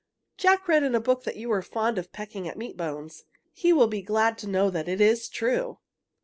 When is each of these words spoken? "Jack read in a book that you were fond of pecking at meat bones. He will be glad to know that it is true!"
"Jack 0.35 0.67
read 0.67 0.81
in 0.81 0.95
a 0.95 0.99
book 0.99 1.25
that 1.25 1.35
you 1.35 1.47
were 1.49 1.61
fond 1.61 1.99
of 1.99 2.11
pecking 2.11 2.47
at 2.47 2.57
meat 2.57 2.75
bones. 2.75 3.25
He 3.53 3.71
will 3.71 3.85
be 3.85 4.01
glad 4.01 4.35
to 4.39 4.49
know 4.49 4.71
that 4.71 4.89
it 4.89 4.99
is 4.99 5.29
true!" 5.29 5.77